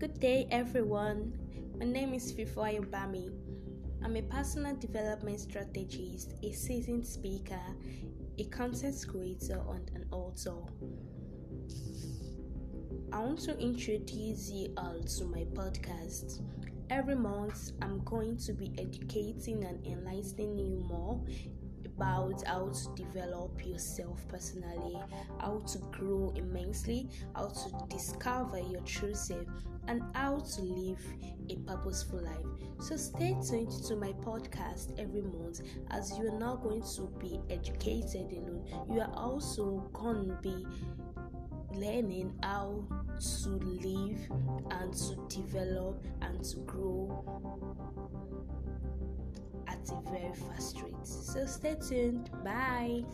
Good 0.00 0.18
day, 0.18 0.48
everyone. 0.50 1.38
My 1.78 1.84
name 1.84 2.14
is 2.14 2.32
Fifo 2.32 2.64
Ayobami. 2.66 3.30
I'm 4.02 4.16
a 4.16 4.22
personal 4.22 4.74
development 4.74 5.38
strategist, 5.38 6.34
a 6.42 6.50
seasoned 6.50 7.06
speaker, 7.06 7.60
a 8.36 8.44
content 8.46 8.96
creator, 9.08 9.62
and 9.70 9.88
an 9.94 10.06
author. 10.10 10.56
I 13.12 13.20
want 13.20 13.38
to 13.40 13.56
introduce 13.60 14.50
you 14.50 14.74
all 14.76 15.00
to 15.00 15.24
my 15.26 15.44
podcast. 15.54 16.40
Every 16.90 17.14
month, 17.14 17.70
I'm 17.80 18.02
going 18.04 18.36
to 18.38 18.52
be 18.52 18.72
educating 18.76 19.62
and 19.64 19.86
enlightening 19.86 20.58
you 20.58 20.84
more 20.88 21.24
about 21.96 22.42
how 22.46 22.68
to 22.68 23.02
develop 23.02 23.64
yourself 23.64 24.26
personally, 24.28 24.98
how 25.40 25.58
to 25.58 25.78
grow 25.92 26.32
immensely, 26.36 27.08
how 27.34 27.48
to 27.48 27.86
discover 27.88 28.58
your 28.58 28.80
true 28.82 29.14
self, 29.14 29.46
and 29.86 30.02
how 30.14 30.38
to 30.38 30.62
live 30.62 31.00
a 31.50 31.56
purposeful 31.56 32.20
life. 32.22 32.46
So 32.80 32.96
stay 32.96 33.36
tuned 33.48 33.70
to 33.86 33.96
my 33.96 34.12
podcast 34.24 34.98
every 34.98 35.22
month 35.22 35.60
as 35.90 36.16
you 36.18 36.28
are 36.28 36.38
not 36.38 36.62
going 36.62 36.82
to 36.96 37.12
be 37.20 37.40
educated 37.50 38.32
alone, 38.32 38.64
you 38.90 39.00
are 39.00 39.12
also 39.14 39.88
going 39.92 40.28
to 40.28 40.38
be 40.42 40.66
learning 41.74 42.32
how 42.42 42.84
to 43.42 43.48
live 43.48 44.18
and 44.70 44.92
to 44.94 45.16
develop 45.28 46.04
and 46.22 46.42
to 46.44 46.56
grow 46.60 47.24
at 49.90 49.98
a 49.98 50.10
very 50.10 50.32
fast 50.32 50.80
rate. 50.82 50.94
So 51.04 51.46
stay 51.46 51.76
tuned. 51.88 52.30
Bye. 52.44 53.04